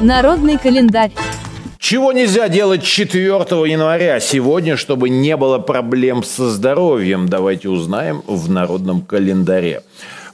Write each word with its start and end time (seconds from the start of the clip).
Народный 0.00 0.58
календарь. 0.58 1.12
Чего 1.78 2.12
нельзя 2.12 2.48
делать 2.48 2.82
4 2.82 3.30
января 3.70 4.20
сегодня, 4.20 4.76
чтобы 4.76 5.10
не 5.10 5.36
было 5.36 5.58
проблем 5.58 6.22
со 6.22 6.50
здоровьем? 6.50 7.28
Давайте 7.28 7.68
узнаем 7.68 8.22
в 8.26 8.50
народном 8.50 9.02
календаре. 9.02 9.82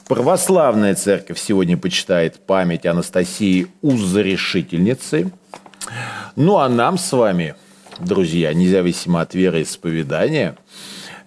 Православная 0.07 0.95
церковь 0.95 1.39
сегодня 1.39 1.77
почитает 1.77 2.45
память 2.45 2.85
Анастасии 2.85 3.67
Узрешительницы. 3.81 5.31
Ну 6.35 6.57
а 6.57 6.69
нам 6.69 6.97
с 6.97 7.11
вами, 7.11 7.55
друзья, 7.99 8.53
независимо 8.53 9.21
от 9.21 9.33
веры 9.35 9.59
и 9.59 9.63
исповедания– 9.63 10.55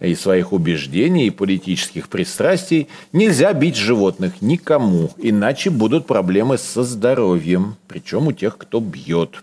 и 0.07 0.15
своих 0.15 0.53
убеждений 0.53 1.27
и 1.27 1.31
политических 1.31 2.09
пристрастий, 2.09 2.89
нельзя 3.13 3.53
бить 3.53 3.77
животных 3.77 4.43
никому, 4.43 5.11
иначе 5.19 5.71
будут 5.71 6.07
проблемы 6.07 6.59
со 6.59 6.83
здоровьем, 6.83 7.77
причем 7.89 8.29
у 8.29 8.33
тех, 8.33 8.57
кто 8.57 8.81
бьет, 8.81 9.43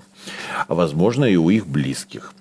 а 0.67 0.75
возможно 0.75 1.25
и 1.25 1.35
у 1.35 1.49
их 1.49 1.67
близких. 1.67 2.33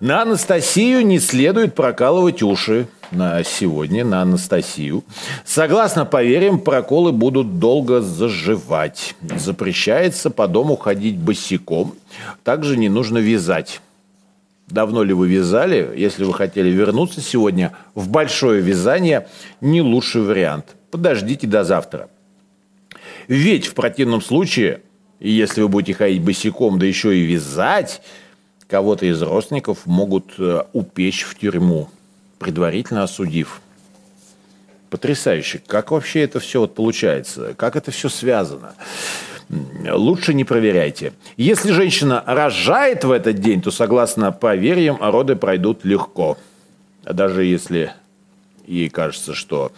На 0.00 0.22
Анастасию 0.22 1.04
не 1.04 1.18
следует 1.18 1.74
прокалывать 1.74 2.42
уши 2.42 2.86
на 3.10 3.42
сегодня, 3.42 4.04
на 4.04 4.22
Анастасию. 4.22 5.02
Согласно 5.44 6.04
поверьям, 6.04 6.60
проколы 6.60 7.10
будут 7.10 7.58
долго 7.58 8.00
заживать. 8.00 9.16
Запрещается 9.36 10.30
по 10.30 10.46
дому 10.46 10.76
ходить 10.76 11.16
босиком. 11.16 11.94
Также 12.44 12.76
не 12.76 12.88
нужно 12.88 13.18
вязать 13.18 13.80
давно 14.70 15.02
ли 15.02 15.12
вы 15.12 15.28
вязали, 15.28 15.92
если 15.96 16.24
вы 16.24 16.34
хотели 16.34 16.68
вернуться 16.68 17.20
сегодня 17.20 17.74
в 17.94 18.08
большое 18.08 18.60
вязание, 18.60 19.28
не 19.60 19.82
лучший 19.82 20.22
вариант. 20.22 20.76
Подождите 20.90 21.46
до 21.46 21.64
завтра. 21.64 22.08
Ведь 23.26 23.66
в 23.66 23.74
противном 23.74 24.22
случае, 24.22 24.82
если 25.20 25.62
вы 25.62 25.68
будете 25.68 25.94
ходить 25.94 26.22
босиком, 26.22 26.78
да 26.78 26.86
еще 26.86 27.16
и 27.16 27.24
вязать, 27.24 28.02
кого-то 28.68 29.06
из 29.06 29.20
родственников 29.20 29.86
могут 29.86 30.34
э, 30.38 30.62
упечь 30.72 31.22
в 31.22 31.38
тюрьму, 31.38 31.88
предварительно 32.38 33.02
осудив. 33.02 33.60
Потрясающе. 34.90 35.60
Как 35.66 35.90
вообще 35.90 36.22
это 36.22 36.40
все 36.40 36.60
вот 36.60 36.74
получается? 36.74 37.54
Как 37.54 37.76
это 37.76 37.90
все 37.90 38.08
связано? 38.08 38.74
Лучше 39.50 40.34
не 40.34 40.44
проверяйте. 40.44 41.12
Если 41.36 41.72
женщина 41.72 42.22
рожает 42.26 43.04
в 43.04 43.10
этот 43.10 43.40
день, 43.40 43.62
то, 43.62 43.70
согласно 43.70 44.32
поверьям, 44.32 44.98
роды 45.00 45.36
пройдут 45.36 45.84
легко. 45.84 46.36
Даже 47.04 47.44
если 47.44 47.92
ей 48.68 48.90
кажется, 48.90 49.34
что 49.34 49.72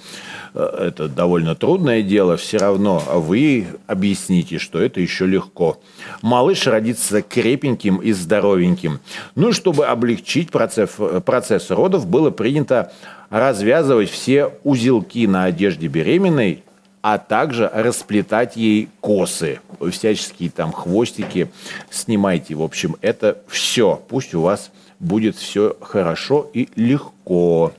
э, 0.52 0.88
это 0.88 1.08
довольно 1.08 1.54
трудное 1.54 2.02
дело, 2.02 2.36
все 2.36 2.58
равно 2.58 2.98
вы 2.98 3.66
объясните, 3.86 4.58
что 4.58 4.80
это 4.80 5.00
еще 5.00 5.26
легко. 5.26 5.80
Малыш 6.22 6.66
родится 6.66 7.22
крепеньким 7.22 7.98
и 7.98 8.12
здоровеньким. 8.12 8.98
Ну 9.36 9.50
и 9.50 9.52
чтобы 9.52 9.86
облегчить 9.86 10.50
процесс, 10.50 10.90
процесс 11.24 11.70
родов, 11.70 12.06
было 12.06 12.30
принято 12.30 12.92
развязывать 13.30 14.10
все 14.10 14.52
узелки 14.64 15.26
на 15.26 15.44
одежде 15.44 15.86
беременной 15.86 16.64
а 17.02 17.18
также 17.18 17.70
расплетать 17.72 18.56
ей 18.56 18.88
косы, 19.00 19.60
всяческие 19.90 20.50
там 20.50 20.72
хвостики 20.72 21.50
снимайте. 21.90 22.54
В 22.54 22.62
общем, 22.62 22.96
это 23.00 23.38
все. 23.48 24.02
Пусть 24.08 24.34
у 24.34 24.42
вас 24.42 24.70
будет 24.98 25.36
все 25.36 25.76
хорошо 25.80 26.50
и 26.52 26.68
легко. 26.76 27.72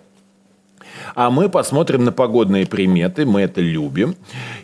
А 1.16 1.30
мы 1.30 1.49
посмотрим 1.49 2.03
на 2.03 2.11
погодные 2.11 2.66
приметы, 2.66 3.25
мы 3.25 3.42
это 3.42 3.61
любим, 3.61 4.16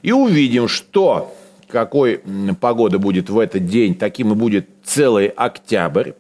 и 0.02 0.12
увидим, 0.12 0.68
что 0.68 1.34
какой 1.68 2.22
погода 2.60 3.00
будет 3.00 3.30
в 3.30 3.40
этот 3.40 3.66
день, 3.66 3.96
таким 3.96 4.32
и 4.32 4.36
будет 4.36 4.68
целый 4.84 5.28
октябрь, 5.28 6.12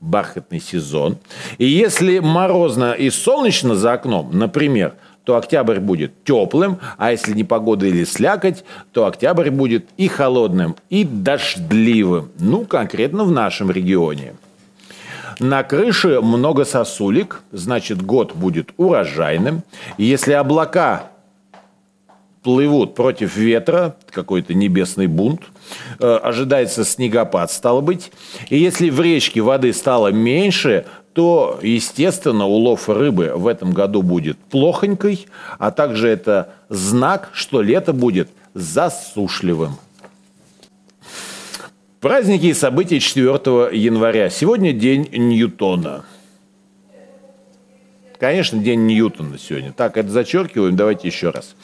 бархатный 0.00 0.60
сезон. 0.60 1.18
И 1.58 1.66
если 1.66 2.18
морозно 2.18 2.92
и 2.92 3.10
солнечно 3.10 3.74
за 3.74 3.94
окном, 3.94 4.30
например, 4.32 4.94
то 5.24 5.36
октябрь 5.36 5.80
будет 5.80 6.24
теплым, 6.24 6.78
а 6.98 7.10
если 7.10 7.32
не 7.32 7.44
погода 7.44 7.86
или 7.86 8.04
слякоть, 8.04 8.64
то 8.92 9.06
октябрь 9.06 9.50
будет 9.50 9.86
и 9.96 10.08
холодным, 10.08 10.76
и 10.90 11.04
дождливым. 11.04 12.30
Ну, 12.38 12.64
конкретно 12.64 13.24
в 13.24 13.30
нашем 13.30 13.70
регионе. 13.70 14.34
На 15.40 15.62
крыше 15.64 16.20
много 16.20 16.64
сосулек, 16.64 17.42
значит, 17.50 18.02
год 18.02 18.34
будет 18.34 18.70
урожайным. 18.76 19.62
Если 19.98 20.32
облака 20.32 21.10
плывут 22.44 22.94
против 22.94 23.36
ветра, 23.36 23.96
какой-то 24.10 24.54
небесный 24.54 25.06
бунт, 25.06 25.40
э, 25.98 26.16
ожидается 26.16 26.84
снегопад, 26.84 27.50
стало 27.50 27.80
быть. 27.80 28.12
И 28.50 28.58
если 28.58 28.90
в 28.90 29.00
речке 29.00 29.40
воды 29.40 29.72
стало 29.72 30.08
меньше, 30.08 30.84
то, 31.14 31.58
естественно, 31.62 32.46
улов 32.46 32.88
рыбы 32.88 33.32
в 33.34 33.46
этом 33.46 33.72
году 33.72 34.02
будет 34.02 34.36
плохонькой, 34.36 35.26
а 35.58 35.70
также 35.70 36.08
это 36.08 36.50
знак, 36.68 37.30
что 37.32 37.62
лето 37.62 37.92
будет 37.92 38.28
засушливым. 38.52 39.78
Праздники 42.00 42.46
и 42.46 42.54
события 42.54 43.00
4 43.00 43.70
января. 43.72 44.28
Сегодня 44.28 44.74
день 44.74 45.08
Ньютона. 45.10 46.04
Конечно, 48.18 48.58
день 48.58 48.86
Ньютона 48.86 49.38
сегодня. 49.38 49.72
Так, 49.72 49.96
это 49.96 50.10
зачеркиваем, 50.10 50.76
давайте 50.76 51.08
еще 51.08 51.30
раз. 51.30 51.54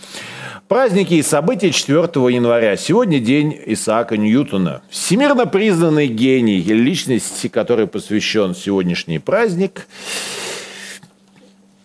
Праздники 0.70 1.14
и 1.14 1.22
события 1.24 1.72
4 1.72 2.04
января. 2.32 2.76
Сегодня 2.76 3.18
день 3.18 3.58
Исаака 3.66 4.16
Ньютона. 4.16 4.82
Всемирно 4.88 5.44
признанный 5.46 6.06
гений, 6.06 6.62
личности, 6.62 7.48
которой 7.48 7.88
посвящен 7.88 8.54
сегодняшний 8.54 9.18
праздник. 9.18 9.88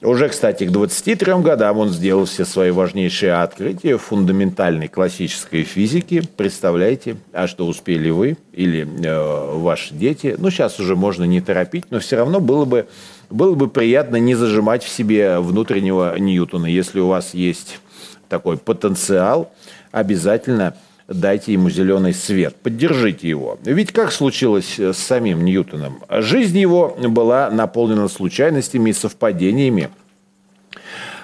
Уже, 0.03 0.29
кстати, 0.29 0.65
к 0.65 0.71
23 0.71 1.33
годам 1.41 1.79
он 1.79 1.89
сделал 1.89 2.25
все 2.25 2.45
свои 2.45 2.69
важнейшие 2.69 3.33
открытия 3.33 3.97
фундаментальной 3.97 4.87
классической 4.87 5.63
физики. 5.63 6.21
Представляете, 6.37 7.17
а 7.33 7.47
что 7.47 7.65
успели 7.65 8.11
вы 8.11 8.37
или 8.53 8.87
э, 9.03 9.57
ваши 9.57 9.95
дети? 9.95 10.35
Ну, 10.37 10.51
сейчас 10.51 10.79
уже 10.79 10.95
можно 10.95 11.23
не 11.23 11.41
торопить, 11.41 11.85
но 11.89 11.97
все 11.97 12.17
равно 12.17 12.39
было 12.39 12.65
бы, 12.65 12.85
было 13.31 13.55
бы 13.55 13.67
приятно 13.67 14.17
не 14.17 14.35
зажимать 14.35 14.83
в 14.83 14.89
себе 14.89 15.39
внутреннего 15.39 16.15
Ньютона. 16.19 16.67
Если 16.67 16.99
у 16.99 17.07
вас 17.07 17.33
есть 17.33 17.79
такой 18.27 18.57
потенциал, 18.57 19.51
обязательно 19.91 20.75
дайте 21.07 21.53
ему 21.53 21.69
зеленый 21.69 22.13
свет, 22.13 22.55
поддержите 22.55 23.29
его. 23.29 23.59
Ведь 23.63 23.91
как 23.91 24.11
случилось 24.11 24.79
с 24.79 24.97
самим 24.97 25.45
Ньютоном? 25.45 26.03
Жизнь 26.09 26.57
его 26.57 26.95
была 26.99 27.49
наполнена 27.49 28.07
случайностями 28.07 28.89
и 28.89 28.93
совпадениями, 28.93 29.89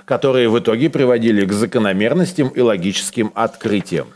которые 0.06 0.50
в 0.50 0.60
итоге 0.60 0.90
приводили 0.90 1.46
к 1.46 1.54
закономерностям 1.54 2.50
и 2.50 2.62
логическим 2.62 3.32
открытиям. 3.34 4.08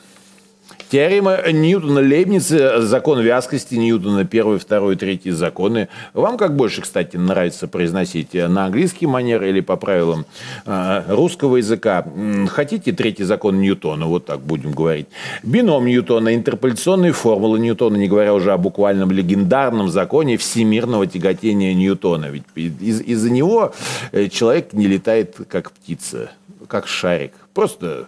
Теорема 0.95 1.35
Ньютона-Лейбница, 1.51 2.79
закон 2.79 3.19
вязкости 3.19 3.75
Ньютона, 3.75 4.23
первый, 4.23 4.59
второй, 4.59 4.95
третий 4.95 5.31
законы. 5.31 5.89
Вам 6.13 6.37
как 6.37 6.55
больше, 6.55 6.79
кстати, 6.81 7.17
нравится 7.17 7.67
произносить 7.67 8.33
на 8.33 8.67
английский 8.67 9.05
манер 9.05 9.43
или 9.43 9.59
по 9.59 9.75
правилам 9.75 10.25
э, 10.65 11.03
русского 11.09 11.57
языка? 11.57 12.05
Хотите 12.47 12.93
третий 12.93 13.25
закон 13.25 13.59
Ньютона, 13.59 14.05
вот 14.05 14.25
так 14.25 14.39
будем 14.39 14.71
говорить. 14.71 15.07
Бином 15.43 15.85
Ньютона, 15.85 16.33
интерполяционные 16.33 17.11
формулы 17.11 17.59
Ньютона, 17.59 17.97
не 17.97 18.07
говоря 18.07 18.33
уже 18.33 18.53
о 18.53 18.57
буквальном 18.57 19.11
легендарном 19.11 19.89
законе 19.89 20.37
всемирного 20.37 21.07
тяготения 21.07 21.73
Ньютона. 21.73 22.27
Ведь 22.27 22.43
из- 22.79 23.01
из-за 23.01 23.29
него 23.29 23.73
э, 24.13 24.29
человек 24.29 24.71
не 24.71 24.87
летает 24.87 25.35
как 25.49 25.73
птица, 25.73 26.31
как 26.69 26.87
шарик. 26.87 27.33
Просто 27.53 28.07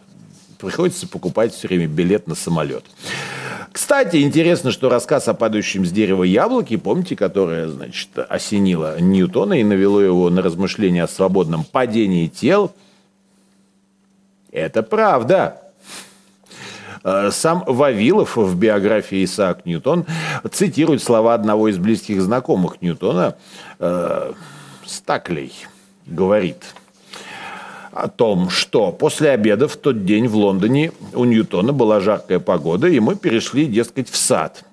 приходится 0.58 1.08
покупать 1.08 1.54
все 1.54 1.68
время 1.68 1.88
билет 1.88 2.28
на 2.28 2.36
самолет. 2.36 2.84
Кстати, 3.72 4.18
интересно, 4.18 4.72
что 4.72 4.90
рассказ 4.90 5.28
о 5.28 5.34
падающем 5.34 5.86
с 5.86 5.92
дерева 5.92 6.24
яблоке, 6.24 6.78
помните, 6.78 7.16
которое, 7.16 7.68
значит, 7.68 8.10
осенило 8.28 9.00
Ньютона 9.00 9.54
и 9.54 9.64
навело 9.64 10.02
его 10.02 10.30
на 10.30 10.42
размышления 10.42 11.04
о 11.04 11.08
свободном 11.08 11.64
падении 11.64 12.28
тел, 12.28 12.74
это 14.52 14.82
правда. 14.82 15.62
Э, 17.04 17.30
сам 17.32 17.64
Вавилов 17.68 18.36
в 18.36 18.58
биографии 18.58 19.24
Исаак 19.24 19.66
Ньютон 19.66 20.06
цитирует 20.52 21.04
слова 21.04 21.36
одного 21.36 21.68
из 21.68 21.78
близких 21.78 22.22
знакомых 22.22 22.82
Ньютона, 22.82 23.36
э, 23.80 24.34
Стаклей, 24.86 25.54
говорит– 26.08 26.64
о 27.98 28.08
том, 28.08 28.50
что 28.50 28.92
после 28.92 29.32
обеда 29.32 29.68
в 29.68 29.76
тот 29.76 30.06
день 30.06 30.28
в 30.28 30.36
Лондоне 30.36 30.92
у 31.14 31.26
Ньютона 31.26 31.74
была 31.74 32.00
жаркая 32.00 32.40
погода, 32.40 32.88
и 32.88 33.00
мы 33.00 33.16
перешли, 33.16 33.66
дескать, 33.66 34.10
в 34.10 34.16
сад. 34.16 34.64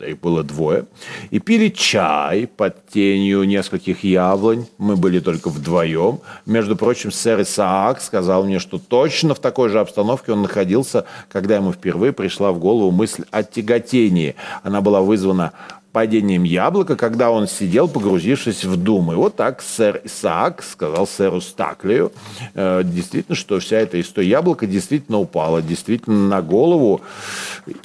их 0.00 0.20
было 0.20 0.42
двое, 0.42 0.84
и 1.30 1.38
пили 1.38 1.68
чай 1.68 2.46
под 2.46 2.86
тенью 2.88 3.44
нескольких 3.44 4.04
яблонь. 4.04 4.66
Мы 4.78 4.96
были 4.96 5.20
только 5.20 5.48
вдвоем. 5.48 6.20
Между 6.46 6.76
прочим, 6.76 7.10
сэр 7.10 7.42
Исаак 7.42 8.00
сказал 8.00 8.44
мне, 8.44 8.58
что 8.58 8.78
точно 8.78 9.34
в 9.34 9.40
такой 9.40 9.68
же 9.68 9.80
обстановке 9.80 10.32
он 10.32 10.42
находился, 10.42 11.06
когда 11.28 11.56
ему 11.56 11.72
впервые 11.72 12.12
пришла 12.12 12.52
в 12.52 12.58
голову 12.58 12.90
мысль 12.90 13.24
о 13.30 13.42
тяготении. 13.42 14.36
Она 14.62 14.80
была 14.80 15.00
вызвана 15.00 15.52
падением 15.92 16.44
яблока, 16.44 16.96
когда 16.96 17.30
он 17.30 17.48
сидел, 17.48 17.88
погрузившись 17.88 18.64
в 18.64 18.76
думы. 18.76 19.16
Вот 19.16 19.36
так 19.36 19.60
сэр 19.60 20.00
Исаак 20.04 20.62
сказал 20.62 21.06
сэру 21.06 21.40
Стаклию, 21.40 22.12
э, 22.54 22.82
действительно, 22.84 23.36
что 23.36 23.58
вся 23.58 23.78
эта 23.78 24.00
история 24.00 24.28
яблока 24.28 24.66
действительно 24.66 25.18
упала, 25.18 25.62
действительно 25.62 26.28
на 26.28 26.42
голову. 26.42 27.00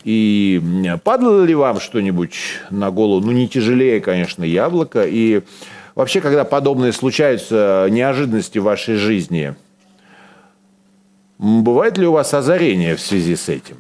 И 0.04 0.62
падало 1.04 1.44
ли 1.44 1.56
вам 1.56 1.80
что-нибудь 1.80 2.36
на 2.70 2.92
голову? 2.92 3.26
Ну, 3.26 3.32
не 3.32 3.48
тяжелее, 3.48 4.00
конечно, 4.02 4.44
яблоко. 4.44 5.04
И 5.06 5.42
вообще, 5.96 6.22
когда 6.22 6.44
подобные 6.44 6.94
случаются 6.94 7.88
неожиданности 7.90 8.60
в 8.60 8.64
вашей 8.64 8.96
жизни, 8.98 9.56
бывает 11.40 11.98
ли 11.98 12.06
у 12.06 12.12
вас 12.12 12.34
озарение 12.34 12.96
в 12.96 13.02
связи 13.02 13.36
с 13.36 13.50
этим? 13.50 13.78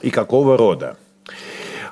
И 0.00 0.10
какого 0.10 0.56
рода? 0.56 0.96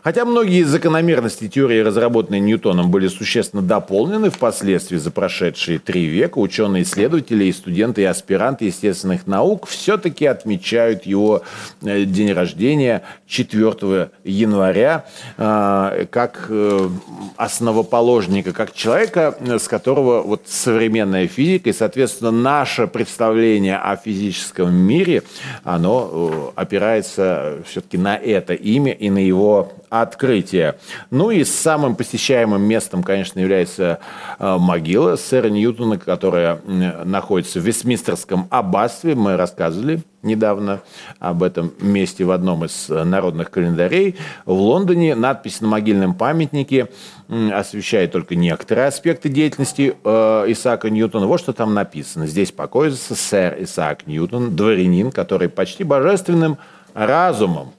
Хотя 0.03 0.25
многие 0.25 0.63
закономерности 0.63 1.49
теории, 1.49 1.81
разработанные 1.81 2.41
Ньютоном, 2.41 2.91
были 2.91 3.09
существенно 3.09 3.63
дополнены 3.63 4.31
впоследствии 4.31 4.97
за 4.97 5.11
прошедшие 5.11 5.79
три 5.79 6.07
века, 6.07 6.39
ученые-исследователи 6.39 7.45
и 7.45 7.53
студенты 7.53 8.03
и 8.03 8.05
аспиранты 8.05 8.67
естественных 8.67 9.27
наук 9.27 9.67
все-таки 9.67 10.27
отмечают 10.27 11.05
его 11.07 11.43
э, 11.83 12.05
день 12.05 12.33
рождения 12.33 13.03
4 13.27 14.11
января 14.25 15.05
э, 15.37 16.07
как 16.11 16.47
э, 16.49 16.89
основоположника, 17.37 18.53
как 18.53 18.73
человека, 18.75 19.37
с 19.41 19.69
которого 19.69 20.23
вот 20.23 20.43
современная 20.47 21.27
физика 21.27 21.71
и, 21.71 21.73
соответственно, 21.73 22.31
наше 22.31 22.87
представление 22.87 23.79
о 23.79 23.97
физическом 23.97 24.75
мире, 24.75 25.23
оно 25.65 26.53
опирается 26.55 27.59
все-таки 27.67 27.99
на 27.99 28.17
это 28.17 28.55
имя 28.55 28.93
и 28.93 29.11
на 29.11 29.19
его 29.19 29.73
открытия. 29.91 30.79
Ну 31.11 31.31
и 31.31 31.45
самым 31.45 31.97
посещаемым 31.97 32.63
местом, 32.63 33.03
конечно, 33.03 33.41
является 33.41 33.99
э, 34.39 34.57
могила 34.59 35.17
сэра 35.17 35.49
Ньютона, 35.49 35.99
которая 35.99 36.61
находится 37.05 37.61
в 37.61 37.63
Вестминстерском 37.63 38.47
аббатстве. 38.51 39.15
Мы 39.15 39.37
рассказывали 39.37 40.03
недавно 40.23 40.81
об 41.21 41.43
этом 41.43 41.73
месте 41.81 42.25
в 42.25 42.31
одном 42.31 42.65
из 42.65 42.91
э, 42.91 43.05
народных 43.05 43.51
календарей. 43.51 44.17
В 44.47 44.53
Лондоне 44.53 45.15
надпись 45.15 45.61
на 45.61 45.69
могильном 45.69 46.15
памятнике 46.15 46.89
освещает 47.29 48.13
только 48.13 48.35
некоторые 48.35 48.87
аспекты 48.87 49.29
деятельности 49.29 49.97
э, 50.03 50.45
Исаака 50.49 50.91
Ньютона. 50.91 51.27
Вот 51.27 51.41
что 51.41 51.53
там 51.53 51.75
написано. 51.75 52.27
Здесь 52.27 52.53
покоится 52.53 53.15
сэр 53.15 53.57
Исаак 53.63 54.07
Ньютон, 54.07 54.57
дворянин, 54.57 55.13
который 55.13 55.49
почти 55.49 55.85
божественным 55.85 56.59
разумом 56.95 57.73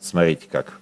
Смотрите 0.00 0.46
как. 0.50 0.80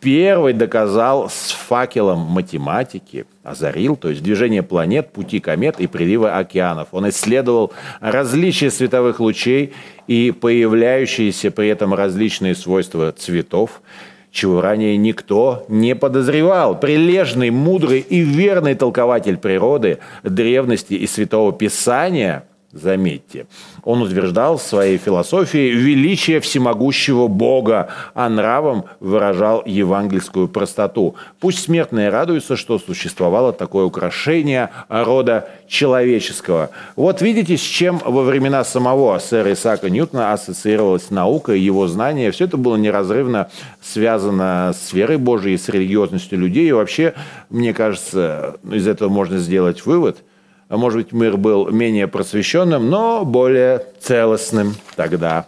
Первый 0.00 0.52
доказал 0.52 1.28
с 1.28 1.50
факелом 1.50 2.20
математики, 2.20 3.26
озарил, 3.42 3.96
то 3.96 4.10
есть 4.10 4.22
движение 4.22 4.62
планет, 4.62 5.12
пути 5.12 5.40
комет 5.40 5.80
и 5.80 5.88
приливы 5.88 6.30
океанов. 6.30 6.88
Он 6.92 7.08
исследовал 7.08 7.72
различия 8.00 8.70
световых 8.70 9.18
лучей 9.18 9.72
и 10.06 10.30
появляющиеся 10.30 11.50
при 11.50 11.68
этом 11.68 11.94
различные 11.94 12.54
свойства 12.54 13.10
цветов, 13.10 13.82
чего 14.30 14.60
ранее 14.60 14.96
никто 14.96 15.64
не 15.68 15.96
подозревал. 15.96 16.78
Прилежный, 16.78 17.50
мудрый 17.50 17.98
и 17.98 18.20
верный 18.20 18.76
толкователь 18.76 19.36
природы, 19.36 19.98
древности 20.22 20.94
и 20.94 21.06
святого 21.08 21.52
писания– 21.52 22.44
Заметьте, 22.70 23.46
он 23.82 24.02
утверждал 24.02 24.58
в 24.58 24.62
своей 24.62 24.98
философии 24.98 25.70
величие 25.70 26.38
всемогущего 26.40 27.26
Бога, 27.26 27.88
а 28.12 28.28
нравом 28.28 28.84
выражал 29.00 29.62
евангельскую 29.64 30.48
простоту. 30.48 31.14
Пусть 31.40 31.60
смертные 31.60 32.10
радуются, 32.10 32.56
что 32.56 32.78
существовало 32.78 33.54
такое 33.54 33.86
украшение 33.86 34.68
рода 34.90 35.48
человеческого. 35.66 36.68
Вот 36.94 37.22
видите, 37.22 37.56
с 37.56 37.62
чем 37.62 38.02
во 38.04 38.22
времена 38.22 38.62
самого 38.64 39.18
сэра 39.18 39.54
Исаака 39.54 39.88
Ньютона 39.88 40.34
ассоциировалась 40.34 41.10
наука 41.10 41.54
и 41.54 41.60
его 41.60 41.88
знания. 41.88 42.30
Все 42.32 42.44
это 42.44 42.58
было 42.58 42.76
неразрывно 42.76 43.48
связано 43.80 44.74
с 44.78 44.92
верой 44.92 45.16
Божией, 45.16 45.56
с 45.56 45.70
религиозностью 45.70 46.38
людей. 46.38 46.68
И 46.68 46.72
вообще, 46.72 47.14
мне 47.48 47.72
кажется, 47.72 48.56
из 48.70 48.86
этого 48.86 49.08
можно 49.08 49.38
сделать 49.38 49.86
вывод– 49.86 50.18
а 50.68 50.76
может 50.76 50.98
быть, 50.98 51.12
мир 51.12 51.36
был 51.36 51.70
менее 51.70 52.08
просвещенным, 52.08 52.90
но 52.90 53.24
более 53.24 53.84
целостным 54.00 54.74
тогда. 54.96 55.46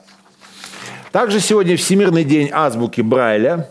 Также 1.13 1.41
сегодня 1.41 1.77
Всемирный 1.77 2.25
день 2.25 2.51
азбуки 2.53 3.01
Брайля. 3.01 3.69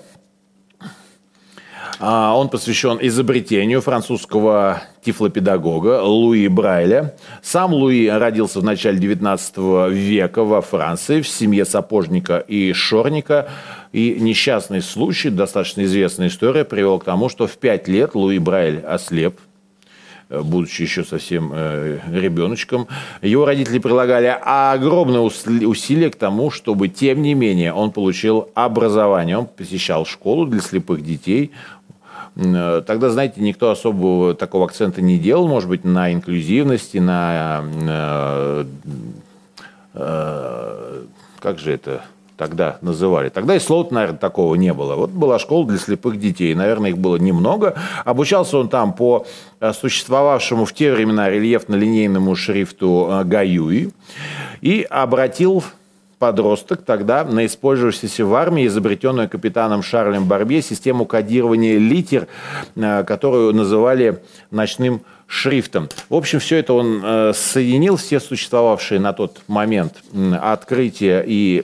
А, 2.01 2.33
он 2.35 2.49
посвящен 2.49 2.97
изобретению 3.01 3.81
французского 3.81 4.83
тифлопедагога 5.03 6.01
Луи 6.01 6.47
Брайля. 6.47 7.15
Сам 7.41 7.73
Луи 7.73 8.07
родился 8.07 8.59
в 8.59 8.63
начале 8.63 8.99
XIX 8.99 9.91
века 9.91 10.43
во 10.43 10.61
Франции 10.61 11.21
в 11.21 11.27
семье 11.27 11.65
сапожника 11.65 12.37
и 12.37 12.71
шорника. 12.73 13.49
И 13.91 14.17
несчастный 14.19 14.81
случай, 14.81 15.29
достаточно 15.29 15.83
известная 15.83 16.27
история, 16.27 16.63
привел 16.63 16.99
к 16.99 17.05
тому, 17.05 17.27
что 17.27 17.47
в 17.47 17.57
пять 17.57 17.87
лет 17.87 18.15
Луи 18.15 18.37
Брайль 18.37 18.79
ослеп– 18.79 19.39
будучи 20.29 20.83
еще 20.83 21.03
совсем 21.03 21.51
э, 21.53 21.99
ребеночком. 22.11 22.87
Его 23.21 23.45
родители 23.45 23.79
прилагали 23.79 24.35
огромное 24.41 25.21
усилие 25.21 26.11
к 26.11 26.15
тому, 26.15 26.51
чтобы, 26.51 26.87
тем 26.87 27.21
не 27.21 27.33
менее, 27.33 27.73
он 27.73 27.91
получил 27.91 28.49
образование. 28.53 29.37
Он 29.37 29.47
посещал 29.47 30.05
школу 30.05 30.45
для 30.45 30.61
слепых 30.61 31.03
детей. 31.03 31.51
Э, 32.35 32.81
тогда, 32.85 33.09
знаете, 33.09 33.41
никто 33.41 33.71
особого 33.71 34.35
такого 34.35 34.65
акцента 34.65 35.01
не 35.01 35.17
делал, 35.17 35.47
может 35.47 35.69
быть, 35.69 35.83
на 35.83 36.13
инклюзивности, 36.13 36.99
на... 36.99 37.63
Э, 37.87 38.65
э, 39.93 41.03
как 41.39 41.57
же 41.57 41.71
это 41.71 42.03
тогда 42.39 42.77
называли. 42.81 43.27
Тогда 43.27 43.55
и 43.57 43.59
слова, 43.59 43.85
наверное, 43.91 44.17
такого 44.17 44.55
не 44.55 44.73
было. 44.73 44.95
Вот 44.95 45.09
была 45.09 45.39
школа 45.39 45.67
для 45.67 45.77
слепых 45.77 46.17
детей. 46.17 46.55
Наверное, 46.55 46.91
их 46.91 46.97
было 46.97 47.17
немного. 47.17 47.75
Обучался 48.05 48.57
он 48.57 48.69
там 48.69 48.93
по 48.93 49.25
э, 49.59 49.73
существовавшему 49.73 50.63
в 50.63 50.73
те 50.73 50.93
времена 50.93 51.29
рельефно-линейному 51.29 52.35
шрифту 52.35 53.09
э, 53.11 53.23
Гаюи. 53.25 53.89
И 54.61 54.87
обратил 54.89 55.65
подросток 56.17 56.83
тогда 56.85 57.25
на 57.25 57.45
использовавшуюся 57.45 58.25
в 58.25 58.33
армии, 58.33 58.67
изобретенную 58.67 59.29
капитаном 59.29 59.83
Шарлем 59.83 60.23
Барбе, 60.23 60.61
систему 60.61 61.05
кодирования 61.05 61.77
литер, 61.77 62.29
э, 62.77 63.03
которую 63.03 63.53
называли 63.53 64.23
ночным 64.49 65.01
шрифтом. 65.29 65.89
В 66.09 66.15
общем, 66.15 66.39
все 66.39 66.57
это 66.57 66.73
он 66.73 67.01
э, 67.03 67.33
соединил, 67.35 67.97
все 67.97 68.19
существовавшие 68.19 68.99
на 68.99 69.13
тот 69.13 69.43
момент 69.47 69.93
открытия 70.41 71.23
и, 71.25 71.63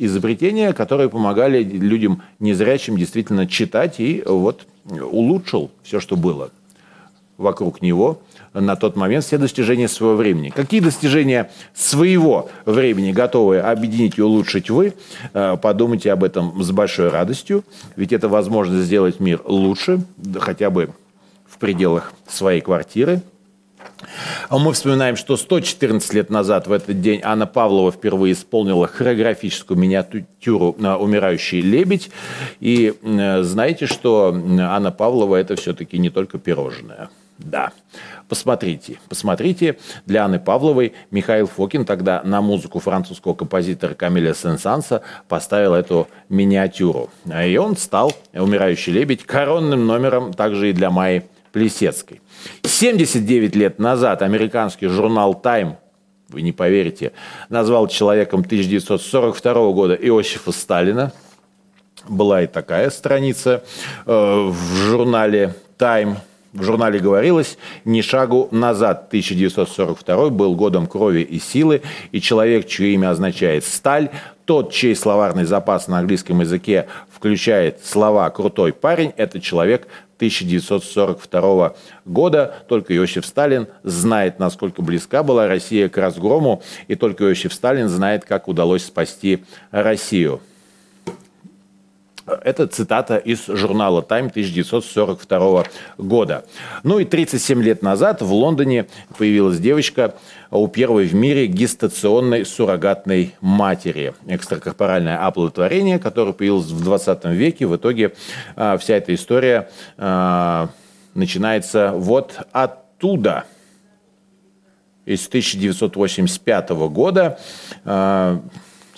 изобретения, 0.00 0.72
которые 0.72 1.08
помогали 1.08 1.62
людям 1.62 2.22
незрячим 2.40 2.98
действительно 2.98 3.46
читать, 3.46 4.00
и 4.00 4.22
вот 4.26 4.66
улучшил 4.84 5.70
все, 5.84 6.00
что 6.00 6.16
было 6.16 6.50
вокруг 7.38 7.82
него 7.82 8.20
на 8.52 8.76
тот 8.76 8.96
момент 8.96 9.24
все 9.24 9.38
достижения 9.38 9.88
своего 9.88 10.16
времени. 10.16 10.50
Какие 10.50 10.80
достижения 10.80 11.50
своего 11.72 12.50
времени 12.64 13.12
готовы 13.12 13.58
объединить 13.60 14.18
и 14.18 14.22
улучшить 14.22 14.70
вы? 14.70 14.94
Э, 15.32 15.56
подумайте 15.56 16.10
об 16.10 16.24
этом 16.24 16.60
с 16.62 16.72
большой 16.72 17.10
радостью, 17.10 17.64
ведь 17.94 18.12
это 18.12 18.28
возможность 18.28 18.86
сделать 18.86 19.20
мир 19.20 19.40
лучше, 19.44 20.00
хотя 20.40 20.70
бы 20.70 20.90
пределах 21.64 22.12
своей 22.28 22.60
квартиры. 22.60 23.22
А 24.50 24.58
мы 24.58 24.74
вспоминаем, 24.74 25.16
что 25.16 25.38
114 25.38 26.12
лет 26.12 26.28
назад 26.28 26.66
в 26.66 26.72
этот 26.72 27.00
день 27.00 27.22
Анна 27.24 27.46
Павлова 27.46 27.90
впервые 27.90 28.34
исполнила 28.34 28.86
хореографическую 28.86 29.78
миниатюру 29.78 30.72
«Умирающий 30.72 31.62
лебедь». 31.62 32.10
И 32.60 32.92
знаете, 33.02 33.86
что 33.86 34.28
Анна 34.60 34.90
Павлова– 34.90 35.36
это 35.40 35.56
все-таки 35.56 35.96
не 35.96 36.10
только 36.10 36.36
пирожное. 36.36 37.08
Да, 37.38 37.72
посмотрите, 38.28 38.98
посмотрите. 39.08 39.78
Для 40.04 40.26
Анны 40.26 40.38
Павловой 40.38 40.92
Михаил 41.10 41.46
Фокин 41.46 41.86
тогда 41.86 42.20
на 42.24 42.42
музыку 42.42 42.78
французского 42.78 43.32
композитора 43.32 43.94
Камиля 43.94 44.34
Сен-Санса 44.34 45.00
поставил 45.28 45.72
эту 45.72 46.08
миниатюру. 46.28 47.08
И 47.26 47.56
он 47.56 47.78
стал 47.78 48.12
«Умирающий 48.34 48.92
лебедь» 48.92 49.24
коронным 49.24 49.86
номером 49.86 50.34
также 50.34 50.68
и 50.68 50.72
для 50.74 50.90
Майи 50.90 51.24
Плесецкой. 51.54 52.20
79 52.64 53.54
лет 53.54 53.78
назад 53.78 54.22
американский 54.22 54.88
журнал 54.88 55.34
«Тайм» 55.34 55.76
вы 56.28 56.42
не 56.42 56.50
поверите, 56.50 57.12
назвал 57.48 57.86
человеком 57.86 58.40
1942 58.40 59.70
года 59.70 59.94
Иосифа 59.94 60.50
Сталина. 60.50 61.12
была 62.08 62.42
и 62.42 62.48
такая 62.48 62.90
страница 62.90 63.62
э, 64.04 64.10
в 64.12 64.56
журнале 64.88 65.54
Time. 65.78 66.16
В 66.52 66.64
журнале 66.64 66.98
говорилось 66.98 67.56
«Ни 67.84 68.00
шагу 68.00 68.48
назад». 68.50 69.06
1942 69.08 70.30
был 70.30 70.56
годом 70.56 70.88
крови 70.88 71.20
и 71.20 71.38
силы, 71.38 71.82
и 72.10 72.20
человек, 72.20 72.66
чье 72.66 72.94
имя 72.94 73.10
означает 73.10 73.64
«сталь», 73.64 74.10
тот, 74.44 74.72
чей 74.72 74.94
словарный 74.96 75.44
запас 75.44 75.88
на 75.88 75.98
английском 76.00 76.40
языке 76.40 76.88
включает 77.10 77.84
слова 77.84 78.28
«крутой 78.30 78.72
парень», 78.72 79.12
это 79.16 79.40
человек 79.40 79.86
1942 80.26 81.74
года. 82.04 82.54
Только 82.68 82.96
Иосиф 82.96 83.26
Сталин 83.26 83.66
знает, 83.82 84.38
насколько 84.38 84.82
близка 84.82 85.22
была 85.22 85.46
Россия 85.46 85.88
к 85.88 85.96
разгрому, 85.98 86.62
и 86.88 86.94
только 86.94 87.24
Иосиф 87.24 87.52
Сталин 87.52 87.88
знает, 87.88 88.24
как 88.24 88.48
удалось 88.48 88.84
спасти 88.84 89.44
Россию. 89.70 90.40
Это 92.26 92.66
цитата 92.66 93.18
из 93.18 93.46
журнала 93.46 94.00
Time 94.00 94.30
1942 94.30 95.64
года. 95.98 96.44
Ну 96.82 96.98
и 96.98 97.04
37 97.04 97.62
лет 97.62 97.82
назад 97.82 98.22
в 98.22 98.32
Лондоне 98.32 98.86
появилась 99.18 99.58
девочка 99.58 100.14
у 100.50 100.66
первой 100.68 101.06
в 101.06 101.14
мире 101.14 101.46
гестационной 101.46 102.46
суррогатной 102.46 103.34
матери. 103.42 104.14
Экстракорпоральное 104.26 105.18
оплодотворение, 105.26 105.98
которое 105.98 106.32
появилось 106.32 106.66
в 106.66 106.82
20 106.82 107.24
веке. 107.26 107.66
В 107.66 107.76
итоге 107.76 108.14
а, 108.56 108.78
вся 108.78 108.96
эта 108.96 109.14
история 109.14 109.68
а, 109.98 110.70
начинается 111.14 111.92
вот 111.94 112.38
оттуда. 112.52 113.44
Из 115.04 115.28
1985 115.28 116.70
года 116.70 117.38
а, 117.84 118.40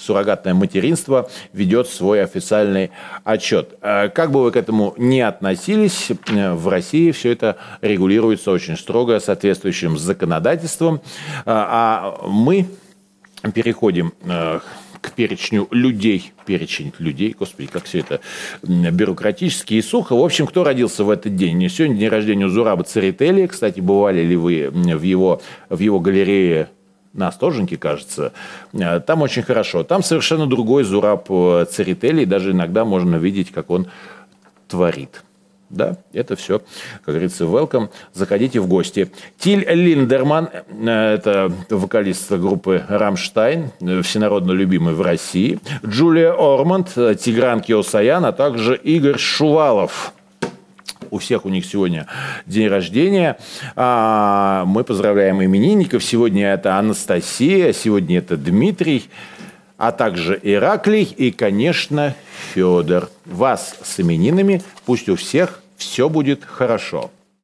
суррогатное 0.07 0.55
материнство 0.55 1.29
ведет 1.53 1.89
свой 1.89 2.23
официальный 2.23 2.91
отчет. 3.25 3.75
Э, 3.83 4.09
как 4.09 4.31
бы 4.31 4.43
вы 4.43 4.53
к 4.53 4.57
этому 4.57 4.95
не 4.97 5.21
относились, 5.21 6.11
э, 6.11 6.53
в 6.55 6.69
России 6.69 7.11
все 7.11 7.33
это 7.33 7.57
регулируется 7.81 8.51
очень 8.51 8.77
строго 8.77 9.19
соответствующим 9.19 9.99
законодательством, 9.99 10.97
э, 10.97 11.01
а 11.47 12.19
мы 12.27 12.67
переходим 13.55 14.13
к 14.23 15.13
перечню 15.13 15.69
людей, 15.71 16.33
перечень 16.47 16.93
людей, 16.99 17.37
господи, 17.39 17.69
как 17.69 17.85
все 17.85 18.01
это 18.01 18.21
бюрократически 18.65 19.75
и 19.75 19.83
сухо. 19.83 20.17
В 20.17 20.25
общем, 20.25 20.47
кто 20.49 20.65
родился 20.65 21.05
в 21.05 21.11
этот 21.11 21.37
день? 21.37 21.69
Сегодня 21.69 21.97
день 21.97 22.09
рождения 22.09 22.47
у 22.47 22.49
Зураба 22.49 22.83
Церетели. 22.83 23.47
Кстати, 23.47 23.79
бывали 23.79 24.23
ли 24.23 24.35
вы 24.35 24.69
в 24.71 25.03
его, 25.03 25.41
в 25.69 25.79
его 25.79 26.01
галерее 26.01 26.71
на 27.17 27.29
Остоженке, 27.29 27.77
кажется, 27.77 28.33
э, 28.73 29.01
там 29.01 29.23
очень 29.23 29.43
хорошо. 29.43 29.83
Там 29.83 30.03
совершенно 30.03 30.47
другой 30.47 30.85
Зураб 30.85 31.27
э, 31.31 31.67
Церетели, 31.71 32.25
даже 32.25 32.53
иногда 32.53 32.85
можно 32.85 33.17
видеть, 33.17 33.51
как 33.51 33.71
он 33.71 33.89
творит. 34.69 35.23
Да, 35.69 35.97
это 36.13 36.37
все, 36.37 36.61
как 37.05 37.15
говорится, 37.15 37.45
welcome. 37.45 37.89
Заходите 38.13 38.61
в 38.61 38.69
гости. 38.69 39.11
Тиль 39.37 39.67
Линдерман, 39.69 40.49
э, 40.53 41.15
это 41.15 41.53
вокалист 41.71 42.31
группы 42.33 42.85
«Рамштайн», 42.89 43.71
всенародно 44.03 44.53
любимый 44.53 44.95
в 44.95 45.03
России. 45.03 45.59
Джулия 45.85 46.33
Орманд, 46.33 46.95
Тигран 47.19 47.61
Киосаян, 47.61 48.25
а 48.25 48.33
также 48.33 48.77
Игорь 48.77 49.19
Шувалов– 49.19 50.13
у 51.11 51.19
всех 51.19 51.45
у 51.45 51.49
них 51.49 51.65
сегодня 51.65 52.07
день 52.47 52.69
рождения. 52.69 53.39
А, 53.75 54.65
мы 54.67 54.85
поздравляем 54.85 55.43
именинников. 55.43 56.05
Сегодня 56.05 56.53
это 56.53 56.77
Анастасия, 56.79 57.73
сегодня 57.73 58.19
это 58.19 58.37
Дмитрий, 58.37 59.09
а 59.79 59.93
также 59.93 60.39
Ираклий 60.43 61.03
и, 61.03 61.31
конечно, 61.31 62.15
Федор. 62.55 63.11
Вас 63.25 63.77
с 63.83 64.01
именинами. 64.01 64.63
Пусть 64.85 65.09
у 65.09 65.17
всех 65.17 65.61
все 65.77 66.09
будет 66.09 66.45
хорошо. 66.45 67.11